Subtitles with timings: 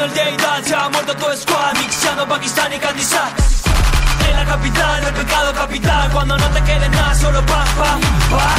[0.00, 3.30] el Deidal se ha muerto tu squad Mixando Pakistán y Kandisar.
[4.26, 7.98] En la capital, el pecado capital Cuando no te quede nada, solo pa, pa,
[8.30, 8.54] pa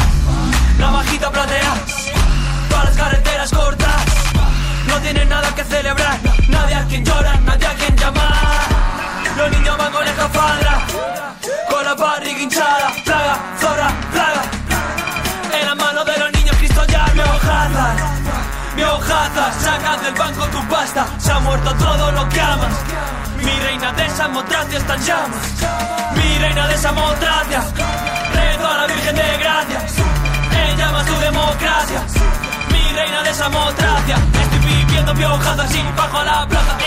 [0.78, 1.74] La bajita platea
[2.70, 4.06] Todas las carreteras cortas.
[4.88, 8.34] No tienen nada que celebrar Nadie a quien llora, nadie a quien llamar.
[9.38, 10.86] Los niños van con escafandra
[11.70, 12.92] Con la barriga hinchada.
[13.06, 14.53] Plaga, zorra, plaga
[19.24, 21.08] Mi hojazas, sacas del banco tu pasta.
[21.18, 22.74] Se ha muerto todo lo que amas.
[23.38, 25.40] Mi reina de Samotracia está en llamas.
[26.16, 27.62] Mi reina de Samotracia
[28.34, 29.94] Rezo a la Virgen de Gracias
[30.52, 32.02] En llamas tu democracia.
[32.70, 36.78] Mi reina de Samotracia Estoy viviendo mi hojazas y bajo la plaza